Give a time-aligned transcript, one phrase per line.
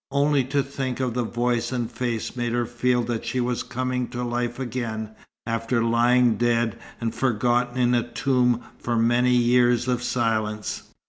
[0.09, 4.07] Only to think of the voice and face made her feel that she was coming
[4.07, 5.11] to life again,
[5.45, 10.89] after lying dead and forgotten in a tomb for many years of silence.